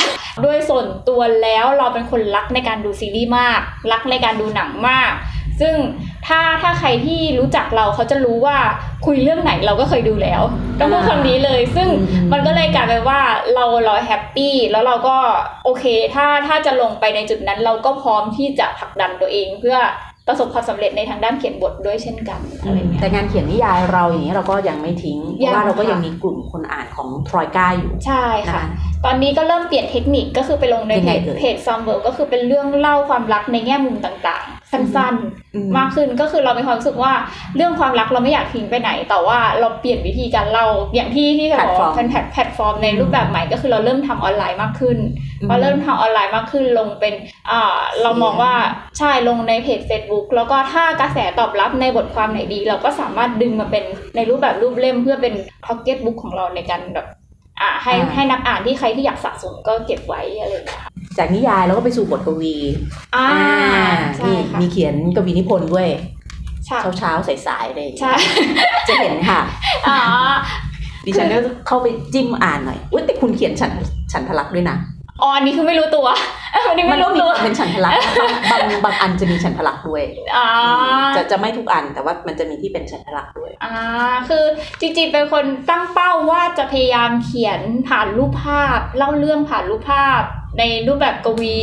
[0.45, 3.61] ด้วยส่วนตัวแล้วเราเป็นคนรักในการดูซีรีส์มาก
[3.93, 5.13] รักในการดูหนังมาก
[5.61, 5.75] ซึ่ง
[6.27, 8.57] ถ้าถ้าใครที่รู้จักเราเขาจะรู้ว่า
[9.07, 10.43] คุยเรื่องไหนเราก็เคยดูแล้ว
[10.79, 13.21] ต้องพูดคำนี้เลย ซึ่งอืมมันก็เลยกลายเป็นว่า
[13.55, 15.17] เราเราแฮปปี้แล้วเราก็
[15.65, 15.85] โอเค
[16.15, 19.79] ถ้าถ้าจะลงไปในจุดนั้น เราก็พร้อมที่จะผลักดันตัวเองเพื่อ
[20.29, 28.65] ประสบความสำเร็จในทางด้านเขียนบทด้วยเช่นกันอะไรเงี้ยแต่งานเขียนนิยายเราอย่างนี้เราก็ยังไม่ทิ้งเพยังราะว่าเราก็ค่ะยังมีกลุ่มคนอ่านของทรอยกาอยู่ใช่นะค่ะคะ
[29.05, 35.15] ตอนนี้ก็เริ่มเปลี่ยนเทคนิคก็คือไปลงในยังเพไงจเอ่ยเพจซัมเบิร์ก็คือเป็นเรื่องเล่าความรักในแง่มุมต่างๆ สั้น
[35.55, 37.13] อืๆมากขึ้นก็คือเรามีความรู้สึกว่า
[37.57, 44.99] เรื่องความรักเราไม่อยากทิ้งไปไหน แต่ว่าเราเปลี่ยนวิธีการเล่าอย่างที่ที่จะบอกว่าเป็นแพลตแพลตฟอร์มในรูปแบบใหม่ก็คือเราเริ่มทำออนไลน์มากขึ้น
[45.49, 47.15] พอเริ่มทำออนไลน์มากขึ้นลงเป็น
[47.51, 48.53] อ่าเรามองว่า
[48.99, 53.85] ใช่ลงในเพจ Facebook แล้วก็ถ้ากระแสตอบรับในบทความไหนดี เราก็สามารถดึงมาเป็น
[54.17, 55.35] ในรูปแบบรูปเล่มเพื่อเป็น
[55.67, 57.07] พ็อกเก็ตบุ๊กของเราในการแบบ
[57.61, 62.57] อ่าให้อ่าให้นักอ่านที่ใครที่อยากสะสมก็เก็บไว้อะไรอย่างเงี้ยค่ะ จากนิยายเราก็ไปสู่บทกวี
[63.17, 63.27] อ่า
[63.75, 65.89] อ่าใช่นี่ค่ะมีเขียนกวีนิพนธ์ด้วย
[66.67, 68.13] ใช่เช้าเช้าๆสายๆเลยใช่
[68.89, 69.41] จะเห็นค่ะ
[69.89, 69.99] อ่า
[71.07, 73.71] ดิฉันก็เข้าไปจิ้มอ่านหน่อยอุ้ยแต่คุณเขียนฉัน
[74.13, 74.79] ฉันทะลักด้วยนะ
[75.23, 76.07] อ๋ออันนี้คือไม่รู้ตัว
[76.69, 77.93] อันนี้มัไม่นก็รู้มีตัวความเป็นฉันทะลัก
[78.51, 80.03] บางบางบางอันจะมีฉันทะลักด้วย
[80.37, 80.49] อ่า
[81.17, 83.75] จะจะไม่ทุกอันแต่ว่ามันจะมีที่เป็นฉันทะลักด้วยอ่า
[84.29, 84.45] คือ
[84.81, 90.23] จริงๆเป็นคนตั้งเป้าว่าจะพยายามเขียนผ่านรูปภาพ เล่าเรื่องผ่านรูปภาพ
[90.59, 91.57] ในรูปแบบกวี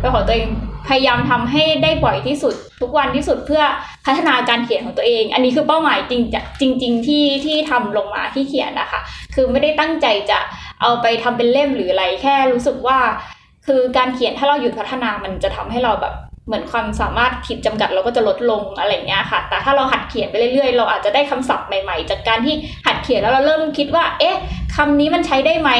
[0.00, 0.48] เป็นของตัวเอง
[0.88, 3.62] พยายามทำให้ได้บ่อยที่สุด ทุกวันที่สุดเพื่อ
[4.06, 9.00] พัฒนาการเขียนของตัวเอง อันนี้คือเป้าหมายจริงจะจริงๆที่ที่ทำลงมาที่เขียนนะคะ
[9.34, 10.38] คือไม่ได้ตั้งใจจะ
[10.82, 12.98] เอาไปทำเป็นเล่มหรืออะไรแค่รู้สึกว่า
[13.66, 16.14] คือการเขียนถ้าเราหยุดพัฒนามันจะทำให้เราแบบ
[16.48, 22.54] เหมือนความสามารถขีดจำกัดเราก็จะลดลงอะไรอย่างเงี้ยค่ะ แต่ถ้าเราหัดเขียนไปเรื่อยๆ เราอาจจะได้คำศัพท์ใหม่ๆ จากการที่
[22.86, 24.36] หัดเขียนแล้วเราเริ่มคิดว่า เอ๊ะ
[24.76, 25.70] คำนี้มันใช้ได้ไหม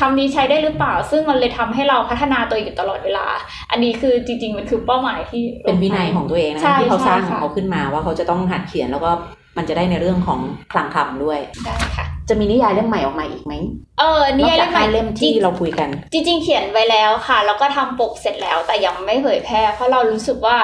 [0.00, 3.26] คำนี้ใช้ได้หรือเปล่า ซึ่งมันเลยทำให้เราพัฒนาตัวเองอยู่ตลอดเวลา
[3.70, 9.10] อันนี้คือจริง ๆ มันคือเป้าหมายที่เป็นวินัยของตัวเองนะใช่ที่เขาสร้างขใช่องค่ะเขาขึ้นมาว่าเขาจะต้องหัดเขียนแล้วก็
[9.56, 10.40] มันจะได้ในเรื่องของ
[10.72, 13.52] คลังคำด้วยได้ค่ะ จะมีนิยายเล่มใหม่ออกมาอีกไหม
[13.98, 20.56] เออนินอกยายจากเล่มใหม่ห้าเล่มที่เราคุยกัน จริง ๆ เขียนไว้แล้วค่ะ แล้วก็ทำปกเสร็จแล้ว แต่ยังไม่เผยแพร่ เพราะเรารู้สึกว่า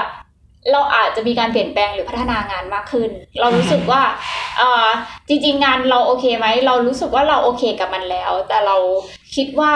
[0.72, 4.02] เราอาจจะมีการเปลี่ยนแปลงหรือพัฒนางานมากขึ้น เรารู้สึกว่า
[4.58, 4.86] เออ
[5.28, 8.76] จริง ๆ งานเราโอเคไหมเรารู้สึกว่าเราโอเคกับมันแล้ว แต่เรา
[9.36, 9.72] คิดว่า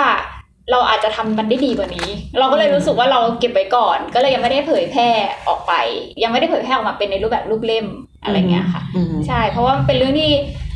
[0.70, 5.08] เราอาจจะทำมันได้ดีกว่านี้ เราก็เลยรู้สึกว่าเราเก็บไว้ก่อน ก็เลยยังไม่ได้เผยแพร่
[5.48, 5.72] ออกไป
[6.22, 7.86] ยังไม่ได้เผยแพร่ออกมาเป็นในรูปแบบรูปเล่ม
[8.22, 10.30] อะไรเงี้ยค่ะอืมใช่ เพราะว่ามันเป็นเรื่องที่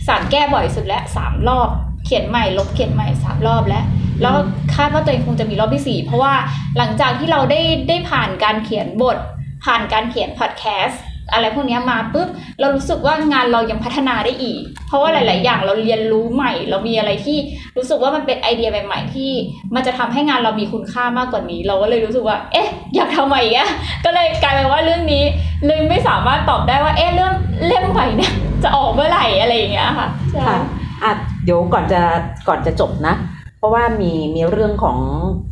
[0.08, 1.68] สารแก้บ่อยสุดแล้วสามรอบ
[2.04, 3.84] เขียนใหม่ลบเขียนใหม่สามรอบแล้ว
[4.22, 4.34] แล้ว
[4.74, 6.34] คาดว่าตัวเองคงจะมีรอบที่สี่เพราะว่า
[6.76, 9.18] หลังจากที่เราได้ได้ผ่านการเขียนบท
[9.64, 12.28] ผ่านการเขียนพอดแคสต์อะไรพวกนี้มาปุ๊บ
[12.60, 17.38] เรารู้สึกว่างานเรายังพัฒนาได้อีก เพราะว่าหลาย ๆ อย่างเราเรียนรู้ใหม่ เรามีอะไรที่
[17.76, 19.30] รู้สึกว่ามันเป็นไอเดียใหม่ ๆ ที่
[19.74, 23.70] มันจะทำให้งานเรามีคุณค่ามากกว่านี้ เราก็เลยรู้สึกว่า เอ๊ะ อยากทำใหม่อีกอะ
[24.04, 25.24] ก็เลยกลายเป็นว่าเรื่องนี้
[25.66, 27.34] เลยไม่สามารถตอบได้ว่าเอ๊ะเรื่อง
[27.66, 28.32] เล่มใหม่เนี่ย
[28.64, 30.58] จะออกเมื่อไหร่อะไรอย่างเงี้ยค่ะใช่ค่ะ
[31.02, 31.12] อะ
[31.44, 32.00] เดี๋ยวก่อนจะ
[32.48, 33.14] ก่อนจะจบนะ
[33.58, 34.98] เพราะว่ามีมีเรื่องของ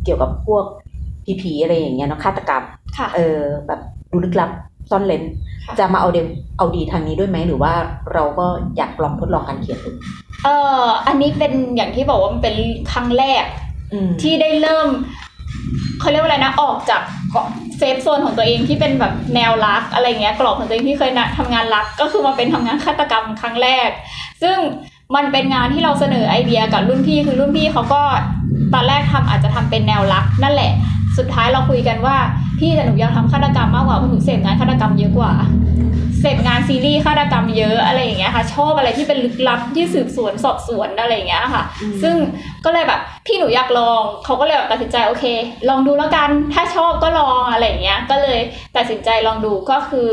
[0.03, 0.65] เกี่ยวกับพวก
[1.25, 2.63] ผีผีๆอะไรอย่างเงี้ยเนาะฆาตกรรม
[2.97, 3.79] ค่ะเออแบบ
[4.11, 4.49] ดูลึกลับ
[4.89, 5.23] ซ่อนเลน
[5.65, 6.17] ค่ะจะมาเอาเด
[6.57, 7.73] เอาดีทางนี้ด้วยไหมหรือว่า
[8.13, 8.45] เราก็
[8.77, 9.91] อยากลองทดลองการเขียนดู
[10.43, 12.55] เอ่ออันนี้เป็นอย่างที่บอกว่ามันเป็น
[12.91, 13.43] ครั้งแรก
[13.93, 14.87] อืมที่ได้เริ่ม
[15.99, 17.01] เขาเรียกว่าอะไรนะออกจาก
[17.77, 23.89] เซฟโซนของตัวเองที่เป็นแบบแนวรักอะไรเงี้ยกรอบของตัวเองที่เคยนะทำงานรักก็คือมาเป็นทำงานฆาตกรรมครั้งแรก
[24.43, 24.57] ซึ่ง
[25.15, 28.01] มันเป็นงานที่เราเสนอไอเดียกับรุ่นพี่คือรุ่นพี่เขาก็
[28.73, 30.71] ตอนแรกทำอาจจะทำเป็นแนวรักนั่นแหละ
[31.17, 32.17] สุดท้ายเราคุยกันว่า
[32.59, 35.33] พี่แต่หนูอยากทำฆาตกรรมมากกว่าเพราะหนูเสพงานฆาตกรรมเยอะกว่า
[36.21, 41.63] เสพงานซีรีส์ฆาตกรรมเยอะอะไรอย่างเงี้ยค่ะ ชอบอะไรที่เป็นลึกลับที่สืบสวนสอบสวนอะไรอย่างเงี้ยค่ะ
[42.03, 42.15] ซึ่ง
[42.65, 45.25] ก็เลยแบบพี่หนูอยากลองเขาก็เลยแบบตัดสินใจโอเค
[45.69, 48.39] ลองดูแล้วกันถ้าชอบก็ลองอะไรอย่างเงี้ยก็เลย
[48.75, 50.09] ตัดสินใจลองดูก็คือ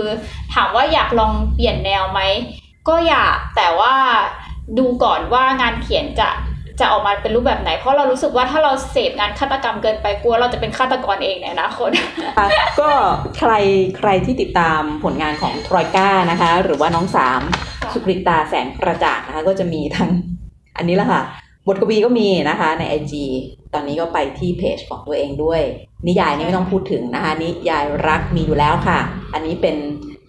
[0.55, 2.21] ถามว่าอยากลองเปลี่ยนแนวไหม
[2.89, 3.95] ก็อยากแต่ว่า
[4.79, 6.29] ดูก่อนว่างานเขียนจะ
[6.81, 11.91] จะออกมาเป็นรูปแบบไหน เพราะเรารู้สึกว่าถ้าเราเสพงานฆาตกรรมเกินไปกลัวเราจะเป็นฆาตกรเองในอนาคต
[12.39, 12.47] ค่ะ
[12.81, 12.91] ก็
[13.39, 13.53] ใคร
[13.99, 17.41] ใครที่ติดตามผลงานของทรอยก้านะคะ หรือว่าน้องสาม
[17.93, 20.11] สุกริตาแสงประจ่างนะคะ ก็จะมีทั้ง
[20.77, 21.23] อันนี้แหละค่ะ
[21.67, 23.15] บทกวีก็มีนะคะใน IG
[23.75, 25.61] ตอนนี้ก็ไปที่เพจของตัวเองด้วย
[26.07, 28.99] นิยายนี่ไม่ต้องพูดถึงนะคะนิยายรักมีอยู่แล้วค่ะ
[29.35, 29.77] อันนี้เป็น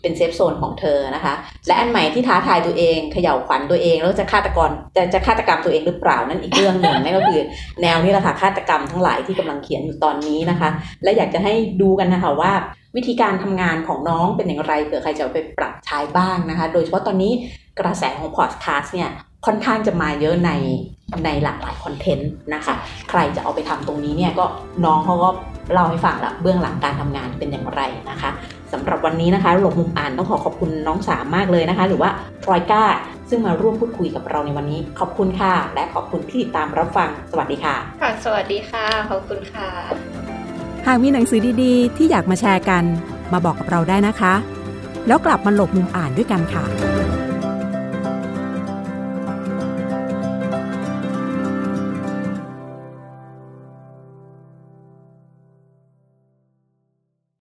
[0.05, 1.33] เป็นเซฟโซนของเธอนะคะ
[1.67, 7.41] และอันใหม่ที่ท้าทายตัวเองเขย่าขวัญตัวเอง แล้วจะฆาตกรจะจะฆาตกรรมตัวเองหรือเปล่านั่นอีกเรื่องหนึ่งนั่นก็คือ
[7.81, 10.69] แนวนี้แหละค่ะฆาตกรรมทั้งหลายที่กำลังเขียนอยู่ตอนนี้นะคะ
[11.03, 12.51] และอยากจะให้ดูกันนะคะว่า
[12.95, 17.31] วิธีการทำงานของน้องเป็นอย่างไรเผื่อใครจะไปปรับใช้บ้างนะคะ โดยเฉพาะตอนนี้
[17.79, 19.09] กระแสของพอดแคสต์เนี่ย
[19.45, 20.51] ค่อนข้างจะมาเยอะใน
[21.25, 22.75] ในหลากหลายคอนเทนต์นะคะ
[23.09, 24.45] ใครจะเอาไปทำตรงนี้เนี่ยก็
[24.85, 25.29] น้องเขาก็
[25.73, 28.29] เล่าให้ฟังละเบื้องหลังการทำงานเป็นอย่างไรนะคะ
[28.73, 32.09] สำหรับวันนี้นะคะ หลบมุมอ่านต้องขอขอบคุณน้องสามมากเลยนะคะ หรือว่า
[32.43, 32.83] ทรอยก้า
[33.29, 39.69] ซึ่งมาร่วมพูดคุยกับเราในวันนี้ ขอบคุณค่ะ และขอบคุณที่ติดตามรับฟัง สวัสดีค่ะ ค่ะ สวัสดีค่ะ ขอบคุณค่ะ
[40.87, 42.83] หากมีหนังสือดีๆ ที่อยากมาแชร์กัน
[43.33, 44.33] มาบอกกับเราได้นะคะ
[45.07, 46.63] แล้วกลับมาหลบมุมอ่านด้วยกันค่ะ